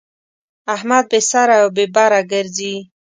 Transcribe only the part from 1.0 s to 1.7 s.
بې سره او